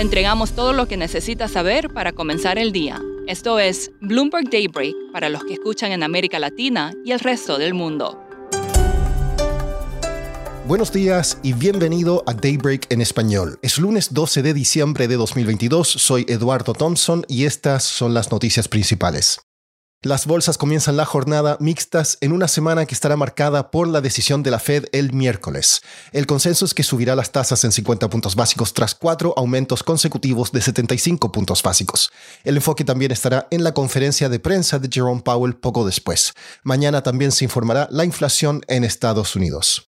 Le 0.00 0.04
entregamos 0.04 0.52
todo 0.52 0.72
lo 0.72 0.88
que 0.88 0.96
necesita 0.96 1.46
saber 1.46 1.90
para 1.90 2.12
comenzar 2.12 2.58
el 2.58 2.72
día. 2.72 3.02
Esto 3.26 3.58
es 3.58 3.90
Bloomberg 4.00 4.48
Daybreak 4.48 4.94
para 5.12 5.28
los 5.28 5.44
que 5.44 5.52
escuchan 5.52 5.92
en 5.92 6.02
América 6.02 6.38
Latina 6.38 6.94
y 7.04 7.12
el 7.12 7.20
resto 7.20 7.58
del 7.58 7.74
mundo. 7.74 8.18
Buenos 10.66 10.90
días 10.90 11.38
y 11.42 11.52
bienvenido 11.52 12.24
a 12.26 12.32
Daybreak 12.32 12.90
en 12.90 13.02
español. 13.02 13.58
Es 13.60 13.76
lunes 13.76 14.14
12 14.14 14.40
de 14.40 14.54
diciembre 14.54 15.06
de 15.06 15.16
2022, 15.16 15.86
soy 15.86 16.24
Eduardo 16.30 16.72
Thompson 16.72 17.26
y 17.28 17.44
estas 17.44 17.84
son 17.84 18.14
las 18.14 18.32
noticias 18.32 18.68
principales. 18.68 19.42
Las 20.02 20.24
bolsas 20.24 20.56
comienzan 20.56 20.96
la 20.96 21.04
jornada 21.04 21.58
mixtas 21.60 22.16
en 22.22 22.32
una 22.32 22.48
semana 22.48 22.86
que 22.86 22.94
estará 22.94 23.16
marcada 23.16 23.70
por 23.70 23.86
la 23.86 24.00
decisión 24.00 24.42
de 24.42 24.50
la 24.50 24.58
Fed 24.58 24.86
el 24.92 25.12
miércoles. 25.12 25.82
El 26.12 26.26
consenso 26.26 26.64
es 26.64 26.72
que 26.72 26.82
subirá 26.82 27.14
las 27.14 27.32
tasas 27.32 27.64
en 27.64 27.72
50 27.72 28.08
puntos 28.08 28.34
básicos 28.34 28.72
tras 28.72 28.94
cuatro 28.94 29.34
aumentos 29.36 29.82
consecutivos 29.82 30.52
de 30.52 30.62
75 30.62 31.30
puntos 31.32 31.62
básicos. 31.62 32.10
El 32.44 32.56
enfoque 32.56 32.82
también 32.82 33.12
estará 33.12 33.46
en 33.50 33.62
la 33.62 33.74
conferencia 33.74 34.30
de 34.30 34.40
prensa 34.40 34.78
de 34.78 34.88
Jerome 34.90 35.20
Powell 35.20 35.56
poco 35.56 35.84
después. 35.84 36.32
Mañana 36.62 37.02
también 37.02 37.30
se 37.30 37.44
informará 37.44 37.86
la 37.90 38.06
inflación 38.06 38.62
en 38.68 38.84
Estados 38.84 39.36
Unidos. 39.36 39.89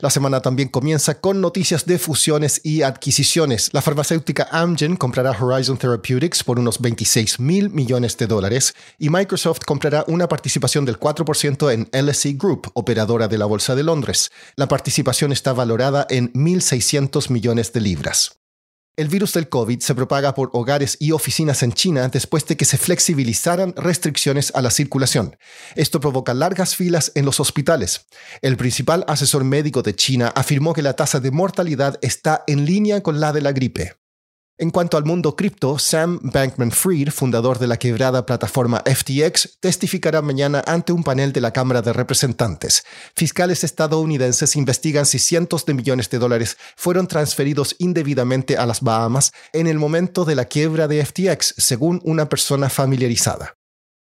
La 0.00 0.10
semana 0.10 0.40
también 0.40 0.68
comienza 0.68 1.20
con 1.20 1.40
noticias 1.40 1.86
de 1.86 2.00
fusiones 2.00 2.60
y 2.64 2.82
adquisiciones. 2.82 3.70
La 3.72 3.80
farmacéutica 3.80 4.48
Amgen 4.50 4.96
comprará 4.96 5.30
Horizon 5.30 5.78
Therapeutics 5.78 6.42
por 6.42 6.58
unos 6.58 6.80
26 6.80 7.38
mil 7.38 7.70
millones 7.70 8.16
de 8.16 8.26
dólares 8.26 8.74
y 8.98 9.08
Microsoft 9.08 9.60
comprará 9.64 10.04
una 10.08 10.28
participación 10.28 10.84
del 10.84 10.98
4% 10.98 11.72
en 11.72 11.88
LSE 12.06 12.32
Group, 12.32 12.72
operadora 12.74 13.28
de 13.28 13.38
la 13.38 13.46
Bolsa 13.46 13.76
de 13.76 13.84
Londres. 13.84 14.32
La 14.56 14.66
participación 14.66 15.30
está 15.30 15.52
valorada 15.52 16.08
en 16.10 16.32
1.600 16.32 17.30
millones 17.30 17.72
de 17.72 17.80
libras. 17.80 18.43
El 18.96 19.08
virus 19.08 19.32
del 19.32 19.48
COVID 19.48 19.80
se 19.80 19.92
propaga 19.96 20.36
por 20.36 20.50
hogares 20.52 20.96
y 21.00 21.10
oficinas 21.10 21.64
en 21.64 21.72
China 21.72 22.06
después 22.06 22.46
de 22.46 22.56
que 22.56 22.64
se 22.64 22.78
flexibilizaran 22.78 23.74
restricciones 23.76 24.52
a 24.54 24.62
la 24.62 24.70
circulación. 24.70 25.36
Esto 25.74 25.98
provoca 25.98 26.32
largas 26.32 26.76
filas 26.76 27.10
en 27.16 27.24
los 27.24 27.40
hospitales. 27.40 28.06
El 28.40 28.56
principal 28.56 29.04
asesor 29.08 29.42
médico 29.42 29.82
de 29.82 29.96
China 29.96 30.32
afirmó 30.36 30.74
que 30.74 30.82
la 30.82 30.94
tasa 30.94 31.18
de 31.18 31.32
mortalidad 31.32 31.98
está 32.02 32.44
en 32.46 32.66
línea 32.66 33.02
con 33.02 33.18
la 33.18 33.32
de 33.32 33.40
la 33.40 33.50
gripe. 33.50 34.03
En 34.56 34.70
cuanto 34.70 34.96
al 34.96 35.04
mundo 35.04 35.34
cripto, 35.34 35.80
Sam 35.80 36.20
Bankman 36.22 36.70
Fried, 36.70 37.08
fundador 37.10 37.58
de 37.58 37.66
la 37.66 37.76
quebrada 37.76 38.24
plataforma 38.24 38.84
FTX, 38.86 39.58
testificará 39.58 40.22
mañana 40.22 40.62
ante 40.64 40.92
un 40.92 41.02
panel 41.02 41.32
de 41.32 41.40
la 41.40 41.52
Cámara 41.52 41.82
de 41.82 41.92
Representantes. 41.92 42.84
Fiscales 43.16 43.64
estadounidenses 43.64 44.54
investigan 44.54 45.06
si 45.06 45.18
cientos 45.18 45.66
de 45.66 45.74
millones 45.74 46.08
de 46.08 46.20
dólares 46.20 46.56
fueron 46.76 47.08
transferidos 47.08 47.74
indebidamente 47.80 48.56
a 48.56 48.64
las 48.64 48.80
Bahamas 48.80 49.32
en 49.52 49.66
el 49.66 49.80
momento 49.80 50.24
de 50.24 50.36
la 50.36 50.44
quiebra 50.44 50.86
de 50.86 51.04
FTX, 51.04 51.54
según 51.58 52.00
una 52.04 52.28
persona 52.28 52.70
familiarizada. 52.70 53.56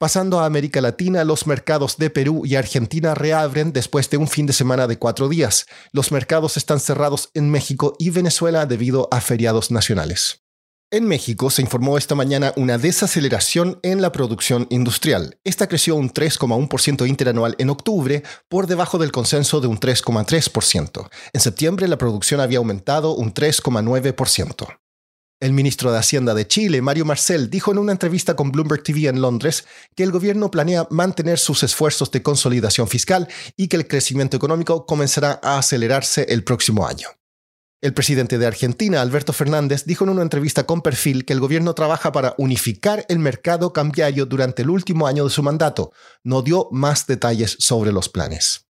Pasando 0.00 0.40
a 0.40 0.46
América 0.46 0.80
Latina, 0.80 1.24
los 1.24 1.46
mercados 1.46 1.98
de 1.98 2.08
Perú 2.08 2.46
y 2.46 2.54
Argentina 2.54 3.14
reabren 3.14 3.74
después 3.74 4.08
de 4.08 4.16
un 4.16 4.28
fin 4.28 4.46
de 4.46 4.54
semana 4.54 4.86
de 4.86 4.98
cuatro 4.98 5.28
días. 5.28 5.66
Los 5.92 6.10
mercados 6.10 6.56
están 6.56 6.80
cerrados 6.80 7.28
en 7.34 7.50
México 7.50 7.96
y 7.98 8.08
Venezuela 8.08 8.64
debido 8.64 9.08
a 9.10 9.20
feriados 9.20 9.70
nacionales. 9.70 10.40
En 10.90 11.06
México 11.06 11.50
se 11.50 11.60
informó 11.60 11.98
esta 11.98 12.14
mañana 12.14 12.54
una 12.56 12.78
desaceleración 12.78 13.78
en 13.82 14.00
la 14.00 14.10
producción 14.10 14.66
industrial. 14.70 15.38
Esta 15.44 15.68
creció 15.68 15.96
un 15.96 16.10
3,1% 16.10 17.06
interanual 17.06 17.54
en 17.58 17.68
octubre, 17.68 18.22
por 18.48 18.66
debajo 18.66 18.96
del 18.96 19.12
consenso 19.12 19.60
de 19.60 19.66
un 19.66 19.78
3,3%. 19.78 21.10
En 21.34 21.40
septiembre 21.42 21.86
la 21.88 21.98
producción 21.98 22.40
había 22.40 22.56
aumentado 22.56 23.14
un 23.14 23.34
3,9%. 23.34 24.79
El 25.40 25.54
ministro 25.54 25.90
de 25.90 25.98
Hacienda 25.98 26.34
de 26.34 26.46
Chile, 26.46 26.82
Mario 26.82 27.06
Marcel, 27.06 27.48
dijo 27.48 27.72
en 27.72 27.78
una 27.78 27.92
entrevista 27.92 28.36
con 28.36 28.52
Bloomberg 28.52 28.82
TV 28.82 29.08
en 29.08 29.22
Londres 29.22 29.64
que 29.96 30.02
el 30.02 30.12
gobierno 30.12 30.50
planea 30.50 30.86
mantener 30.90 31.38
sus 31.38 31.62
esfuerzos 31.62 32.10
de 32.10 32.22
consolidación 32.22 32.88
fiscal 32.88 33.26
y 33.56 33.68
que 33.68 33.78
el 33.78 33.88
crecimiento 33.88 34.36
económico 34.36 34.84
comenzará 34.84 35.40
a 35.42 35.56
acelerarse 35.56 36.26
el 36.28 36.44
próximo 36.44 36.86
año. 36.86 37.08
El 37.80 37.94
presidente 37.94 38.36
de 38.36 38.46
Argentina, 38.46 39.00
Alberto 39.00 39.32
Fernández, 39.32 39.86
dijo 39.86 40.04
en 40.04 40.10
una 40.10 40.20
entrevista 40.20 40.66
con 40.66 40.82
Perfil 40.82 41.24
que 41.24 41.32
el 41.32 41.40
gobierno 41.40 41.72
trabaja 41.72 42.12
para 42.12 42.34
unificar 42.36 43.06
el 43.08 43.18
mercado 43.18 43.72
cambiario 43.72 44.26
durante 44.26 44.60
el 44.60 44.68
último 44.68 45.06
año 45.06 45.24
de 45.24 45.30
su 45.30 45.42
mandato. 45.42 45.90
No 46.22 46.42
dio 46.42 46.68
más 46.70 47.06
detalles 47.06 47.56
sobre 47.58 47.92
los 47.92 48.10
planes. 48.10 48.69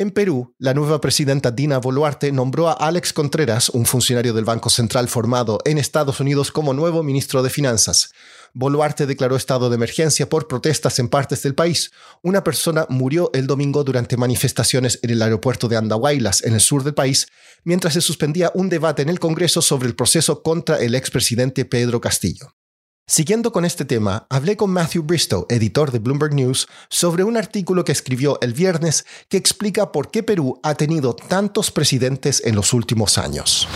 En 0.00 0.12
Perú, 0.12 0.54
la 0.60 0.74
nueva 0.74 1.00
presidenta 1.00 1.50
Dina 1.50 1.78
Boluarte 1.78 2.30
nombró 2.30 2.68
a 2.68 2.74
Alex 2.74 3.12
Contreras, 3.12 3.68
un 3.68 3.84
funcionario 3.84 4.32
del 4.32 4.44
Banco 4.44 4.70
Central 4.70 5.08
formado 5.08 5.58
en 5.64 5.76
Estados 5.76 6.20
Unidos, 6.20 6.52
como 6.52 6.72
nuevo 6.72 7.02
ministro 7.02 7.42
de 7.42 7.50
Finanzas. 7.50 8.12
Boluarte 8.54 9.06
declaró 9.06 9.34
estado 9.34 9.68
de 9.68 9.74
emergencia 9.74 10.28
por 10.28 10.46
protestas 10.46 11.00
en 11.00 11.08
partes 11.08 11.42
del 11.42 11.56
país. 11.56 11.90
Una 12.22 12.44
persona 12.44 12.86
murió 12.88 13.32
el 13.34 13.48
domingo 13.48 13.82
durante 13.82 14.16
manifestaciones 14.16 15.00
en 15.02 15.10
el 15.10 15.20
aeropuerto 15.20 15.66
de 15.66 15.78
Andahuaylas, 15.78 16.44
en 16.44 16.54
el 16.54 16.60
sur 16.60 16.84
del 16.84 16.94
país, 16.94 17.26
mientras 17.64 17.94
se 17.94 18.00
suspendía 18.00 18.52
un 18.54 18.68
debate 18.68 19.02
en 19.02 19.08
el 19.08 19.18
Congreso 19.18 19.62
sobre 19.62 19.88
el 19.88 19.96
proceso 19.96 20.44
contra 20.44 20.78
el 20.78 20.94
expresidente 20.94 21.64
Pedro 21.64 22.00
Castillo. 22.00 22.54
Siguiendo 23.10 23.52
con 23.52 23.64
este 23.64 23.86
tema, 23.86 24.26
hablé 24.28 24.58
con 24.58 24.70
Matthew 24.70 25.02
Bristow, 25.02 25.46
editor 25.48 25.90
de 25.92 25.98
Bloomberg 25.98 26.34
News, 26.34 26.68
sobre 26.90 27.24
un 27.24 27.38
artículo 27.38 27.82
que 27.82 27.90
escribió 27.90 28.38
el 28.42 28.52
viernes 28.52 29.06
que 29.30 29.38
explica 29.38 29.92
por 29.92 30.10
qué 30.10 30.22
Perú 30.22 30.60
ha 30.62 30.74
tenido 30.74 31.16
tantos 31.16 31.70
presidentes 31.70 32.42
en 32.44 32.54
los 32.54 32.74
últimos 32.74 33.16
años. 33.16 33.66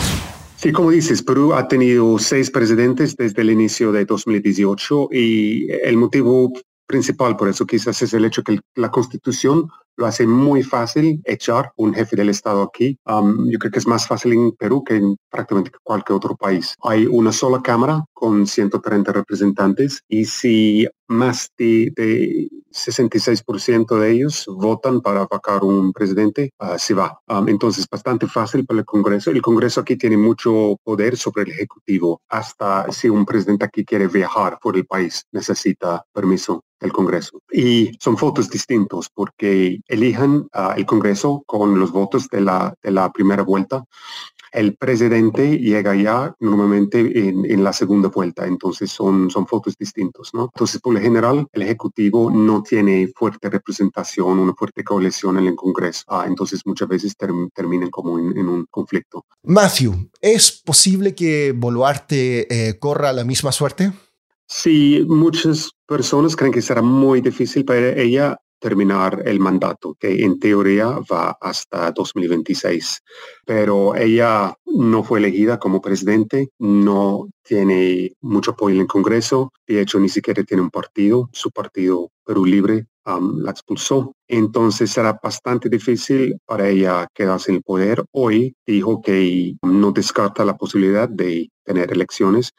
Sí, 0.56 0.70
como 0.70 0.90
dices, 0.90 1.22
Perú 1.22 1.54
ha 1.54 1.66
tenido 1.66 2.18
seis 2.18 2.50
presidentes 2.50 3.16
desde 3.16 3.40
el 3.40 3.50
inicio 3.50 3.90
de 3.90 4.04
2018 4.04 5.08
y 5.10 5.66
el 5.82 5.96
motivo 5.96 6.52
principal 6.86 7.34
por 7.36 7.48
eso 7.48 7.64
quizás 7.64 8.02
es 8.02 8.12
el 8.12 8.26
hecho 8.26 8.42
que 8.42 8.60
la 8.74 8.90
constitución 8.90 9.70
lo 9.96 10.06
hace 10.06 10.26
muy 10.26 10.62
fácil 10.62 11.20
echar 11.24 11.72
un 11.76 11.94
jefe 11.94 12.16
del 12.16 12.28
Estado 12.30 12.62
aquí. 12.62 12.98
yo 13.06 13.58
creo 13.58 13.70
que 13.70 13.78
es 13.78 13.86
más 13.86 14.06
fácil 14.06 14.32
en 14.32 14.52
Perú 14.52 14.82
que 14.84 14.96
en 14.96 15.16
prácticamente 15.30 15.70
cualquier 15.82 16.16
otro 16.16 16.36
país. 16.36 16.74
Hay 16.82 17.06
una 17.06 17.32
sola 17.32 17.60
Cámara 17.62 18.04
con 18.12 18.46
130 18.46 19.12
representantes 19.12 20.02
y 20.08 20.24
si 20.24 20.86
más 21.08 21.50
de, 21.58 22.48
66% 22.72 23.98
de 23.98 24.10
ellos 24.12 24.46
votan 24.48 25.00
para 25.00 25.26
vacar 25.26 25.62
un 25.62 25.92
presidente, 25.92 26.52
uh, 26.58 26.78
se 26.78 26.94
va. 26.94 27.18
entonces, 27.46 27.86
bastante 27.90 28.26
fácil 28.26 28.64
para 28.64 28.80
el 28.80 28.86
Congreso. 28.86 29.30
El 29.30 29.42
Congreso 29.42 29.80
aquí 29.80 29.96
tiene 29.96 30.16
mucho 30.16 30.76
poder 30.82 31.16
sobre 31.16 31.42
el 31.42 31.50
Ejecutivo. 31.50 32.22
Hasta 32.28 32.90
si 32.90 33.08
un 33.08 33.26
presidente 33.26 33.66
aquí 33.66 33.84
quiere 33.84 34.08
viajar 34.08 34.58
por 34.60 34.76
el 34.76 34.86
país, 34.86 35.24
necesita 35.32 36.02
permiso 36.12 36.62
del 36.82 36.92
Congreso. 36.92 37.40
Y 37.50 37.92
son 37.98 38.16
votos 38.16 38.50
distintos 38.50 39.08
porque 39.14 39.78
elijan 39.86 40.48
el 40.76 40.84
Congreso 40.84 41.42
con 41.46 41.78
los 41.78 41.92
votos 41.92 42.28
de 42.28 42.40
la, 42.40 42.74
de 42.82 42.90
la 42.90 43.10
primera 43.10 43.42
vuelta. 43.42 43.84
El 44.52 44.76
presidente 44.76 45.58
llega 45.58 45.94
ya 45.94 46.34
normalmente 46.38 46.98
en, 47.28 47.64
la 47.64 47.72
segunda 47.72 48.08
vuelta, 48.08 48.46
entonces 48.46 48.90
son, 48.90 49.30
son 49.30 49.46
votos 49.50 49.78
distintos, 49.78 50.34
¿no? 50.34 50.50
Entonces, 50.52 50.78
por 50.78 50.92
lo 50.92 51.00
general, 51.00 51.46
el 51.52 51.62
Ejecutivo 51.62 52.30
no 52.30 52.62
tiene 52.62 53.08
fuerte 53.16 53.48
representación, 53.48 54.38
una 54.38 54.52
fuerte 54.52 54.84
coalición 54.84 55.38
en 55.38 55.46
el 55.46 55.56
Congreso, 55.56 56.04
ah, 56.08 56.24
entonces 56.26 56.60
muchas 56.66 56.86
veces 56.86 57.16
terminan 57.54 57.88
como 57.88 58.18
en, 58.18 58.46
un 58.46 58.66
conflicto. 58.70 59.24
Matthew, 59.44 60.10
¿es 60.20 60.52
posible 60.52 61.14
que 61.14 61.52
Boluarte 61.56 62.68
eh, 62.68 62.78
corra 62.78 63.14
la 63.14 63.24
misma 63.24 63.52
suerte? 63.52 63.90
Sí, 64.54 65.02
muchas 65.08 65.70
personas 65.86 66.36
creen 66.36 66.52
que 66.52 66.60
será 66.60 66.82
muy 66.82 67.22
difícil 67.22 67.64
para 67.64 67.98
ella 67.98 68.36
terminar 68.60 69.22
el 69.24 69.40
mandato, 69.40 69.96
que 69.98 70.24
en 70.24 70.38
teoría 70.38 70.98
va 71.10 71.36
hasta 71.40 71.90
2026. 71.90 73.00
Pero 73.46 73.94
ella 73.96 74.54
no 74.66 75.02
fue 75.04 75.20
elegida 75.20 75.58
como 75.58 75.80
presidente, 75.80 76.50
no 76.58 77.28
tiene 77.42 78.12
mucho 78.20 78.50
apoyo 78.50 78.74
en 78.74 78.82
el 78.82 78.86
Congreso, 78.86 79.52
de 79.66 79.80
hecho 79.80 79.98
ni 79.98 80.10
siquiera 80.10 80.44
tiene 80.44 80.62
un 80.62 80.70
partido, 80.70 81.30
su 81.32 81.50
partido 81.50 82.10
Perú 82.24 82.44
Libre 82.44 82.86
la 83.04 83.50
expulsó 83.50 84.14
entonces 84.32 84.90
será 84.90 85.18
bastante 85.22 85.68
difícil 85.68 86.38
para 86.46 86.68
ella 86.68 87.06
quedarse 87.14 87.50
en 87.50 87.56
el 87.56 87.62
poder. 87.62 88.02
Hoy 88.12 88.56
dijo 88.66 89.02
que 89.02 89.54
no 89.62 89.92
descarta 89.92 90.44
la 90.44 90.56
posibilidad 90.56 91.08
de 91.08 91.50
tener 91.64 91.92
elecciones. 91.92 92.52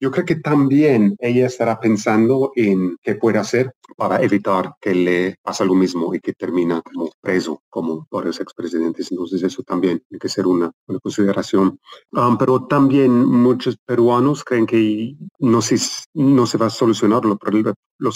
Yo 0.00 0.10
creo 0.10 0.24
que 0.24 0.36
también 0.36 1.16
ella 1.20 1.46
estará 1.46 1.78
pensando 1.80 2.52
en 2.56 2.96
qué 3.02 3.14
puede 3.14 3.38
hacer 3.38 3.72
para 3.96 4.22
evitar 4.22 4.74
que 4.80 4.94
le 4.94 5.36
pase 5.42 5.64
lo 5.64 5.74
mismo 5.74 6.14
y 6.14 6.20
que 6.20 6.32
termina 6.32 6.82
como 6.82 7.10
preso, 7.20 7.62
como 7.68 8.06
varios 8.10 8.40
expresidentes. 8.40 9.10
Entonces 9.10 9.42
eso 9.42 9.62
también 9.62 10.02
tiene 10.08 10.18
que 10.18 10.28
ser 10.28 10.46
una, 10.46 10.70
consideración. 11.02 11.78
Um, 12.12 12.36
pero 12.38 12.66
también 12.66 13.24
muchos 13.24 13.76
peruanos 13.84 14.44
creen 14.44 14.66
que 14.66 15.14
no 15.38 15.62
se, 15.62 15.76
no 16.14 16.46
se 16.46 16.58
va 16.58 16.66
a 16.66 16.70
solucionar 16.70 17.22
los, 17.24 17.38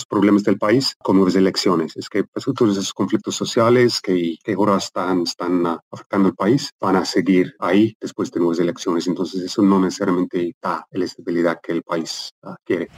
problemas 0.06 0.42
del 0.42 0.58
país 0.58 0.94
con 1.02 1.16
nuevas 1.16 1.34
elecciones. 1.36 1.96
Es 1.96 2.08
que 2.08 2.24
pues, 2.24 2.46
esos 2.46 2.92
conflictos 3.02 3.34
sociales 3.34 4.00
que, 4.00 4.36
que 4.44 4.52
ahora 4.54 4.76
están, 4.76 5.22
están 5.22 5.66
afectando 5.90 6.28
al 6.28 6.34
país 6.34 6.70
van 6.80 6.96
a 6.96 7.04
seguir 7.04 7.52
ahí 7.58 7.96
después 8.00 8.30
de 8.30 8.38
nuevas 8.38 8.60
elecciones. 8.60 9.06
Entonces 9.08 9.42
eso 9.42 9.60
no 9.62 9.80
necesariamente 9.80 10.54
da 10.62 10.86
la 10.90 11.04
estabilidad 11.04 11.58
que 11.60 11.72
el 11.72 11.82
país 11.82 12.30
ah, 12.44 12.56
quiere. 12.64 12.88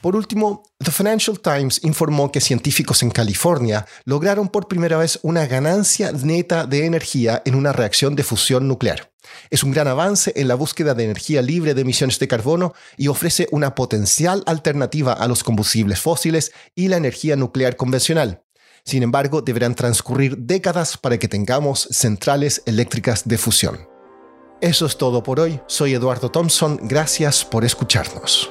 Por 0.00 0.16
último, 0.16 0.62
The 0.78 0.90
Financial 0.90 1.38
Times 1.38 1.84
informó 1.84 2.32
que 2.32 2.40
científicos 2.40 3.02
en 3.02 3.10
California 3.10 3.86
lograron 4.06 4.48
por 4.48 4.66
primera 4.66 4.96
vez 4.96 5.18
una 5.22 5.46
ganancia 5.46 6.10
neta 6.10 6.64
de 6.66 6.86
energía 6.86 7.42
en 7.44 7.54
una 7.54 7.72
reacción 7.72 8.16
de 8.16 8.22
fusión 8.22 8.66
nuclear. 8.66 9.12
Es 9.50 9.62
un 9.62 9.72
gran 9.72 9.88
avance 9.88 10.32
en 10.36 10.48
la 10.48 10.54
búsqueda 10.54 10.94
de 10.94 11.04
energía 11.04 11.42
libre 11.42 11.74
de 11.74 11.82
emisiones 11.82 12.18
de 12.18 12.28
carbono 12.28 12.72
y 12.96 13.08
ofrece 13.08 13.46
una 13.52 13.74
potencial 13.74 14.42
alternativa 14.46 15.12
a 15.12 15.28
los 15.28 15.44
combustibles 15.44 16.00
fósiles 16.00 16.52
y 16.74 16.88
la 16.88 16.96
energía 16.96 17.36
nuclear 17.36 17.76
convencional. 17.76 18.42
Sin 18.84 19.02
embargo, 19.02 19.42
deberán 19.42 19.74
transcurrir 19.74 20.36
décadas 20.38 20.96
para 20.96 21.18
que 21.18 21.28
tengamos 21.28 21.88
centrales 21.90 22.62
eléctricas 22.66 23.26
de 23.26 23.38
fusión. 23.38 23.88
Eso 24.60 24.86
es 24.86 24.98
todo 24.98 25.22
por 25.22 25.40
hoy. 25.40 25.60
Soy 25.66 25.94
Eduardo 25.94 26.30
Thompson. 26.30 26.80
Gracias 26.82 27.44
por 27.44 27.64
escucharnos. 27.64 28.50